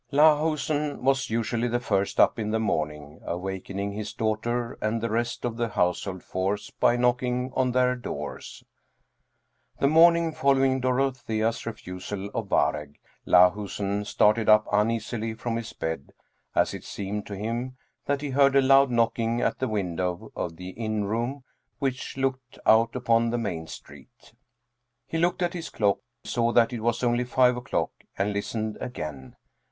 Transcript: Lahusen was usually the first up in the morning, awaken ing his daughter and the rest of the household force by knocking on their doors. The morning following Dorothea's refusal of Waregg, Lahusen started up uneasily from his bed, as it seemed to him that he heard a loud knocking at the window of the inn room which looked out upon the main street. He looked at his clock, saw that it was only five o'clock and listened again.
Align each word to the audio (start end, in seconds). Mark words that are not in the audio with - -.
Lahusen 0.11 1.03
was 1.03 1.29
usually 1.29 1.67
the 1.67 1.79
first 1.79 2.19
up 2.19 2.39
in 2.39 2.49
the 2.49 2.59
morning, 2.59 3.19
awaken 3.23 3.77
ing 3.77 3.91
his 3.91 4.13
daughter 4.13 4.75
and 4.81 4.99
the 4.99 5.11
rest 5.11 5.45
of 5.45 5.57
the 5.57 5.67
household 5.67 6.23
force 6.23 6.71
by 6.71 6.95
knocking 6.95 7.51
on 7.55 7.71
their 7.71 7.95
doors. 7.95 8.63
The 9.79 9.87
morning 9.87 10.31
following 10.31 10.79
Dorothea's 10.79 11.67
refusal 11.67 12.31
of 12.33 12.47
Waregg, 12.47 12.95
Lahusen 13.27 14.03
started 14.03 14.49
up 14.49 14.65
uneasily 14.71 15.35
from 15.35 15.55
his 15.55 15.71
bed, 15.71 16.13
as 16.55 16.73
it 16.73 16.83
seemed 16.83 17.27
to 17.27 17.35
him 17.35 17.77
that 18.07 18.21
he 18.21 18.31
heard 18.31 18.55
a 18.55 18.61
loud 18.63 18.89
knocking 18.89 19.39
at 19.39 19.59
the 19.59 19.67
window 19.67 20.31
of 20.35 20.55
the 20.55 20.69
inn 20.69 21.03
room 21.03 21.43
which 21.77 22.17
looked 22.17 22.57
out 22.65 22.95
upon 22.95 23.29
the 23.29 23.37
main 23.37 23.67
street. 23.67 24.33
He 25.05 25.19
looked 25.19 25.43
at 25.43 25.53
his 25.53 25.69
clock, 25.69 25.99
saw 26.23 26.51
that 26.53 26.73
it 26.73 26.79
was 26.79 27.03
only 27.03 27.23
five 27.23 27.55
o'clock 27.55 27.91
and 28.17 28.33
listened 28.33 28.79
again. 28.81 29.35